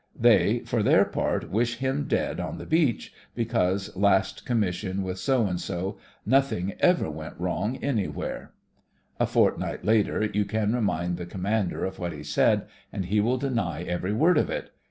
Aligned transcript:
They 0.19 0.61
for 0.61 0.81
their 0.81 1.05
part 1.05 1.51
wish 1.51 1.75
him 1.77 2.07
dead 2.07 2.39
on 2.39 2.57
the 2.57 2.65
beach, 2.65 3.13
because, 3.35 3.95
last 3.95 4.47
commission 4.47 5.03
with 5.03 5.19
So 5.19 5.45
and 5.45 5.61
so, 5.61 5.99
nothing 6.25 6.73
ever 6.79 7.07
went 7.07 7.39
wrong 7.39 7.73
72 7.75 7.75
THE 7.75 7.77
FRINGES 7.77 8.07
OF 8.07 8.13
THE 8.13 8.13
FLEET 8.13 8.27
anywhere. 8.27 8.53
A 9.19 9.25
fortnight 9.27 9.85
later 9.85 10.25
you 10.33 10.43
can 10.45 10.73
remind 10.73 11.17
the 11.17 11.27
commander 11.27 11.85
of 11.85 11.99
what 11.99 12.13
he 12.13 12.23
said, 12.23 12.65
and 12.91 13.05
he 13.05 13.19
will 13.19 13.37
deny 13.37 13.83
every 13.83 14.11
word 14.13 14.39
of 14.39 14.49
it. 14.49 14.71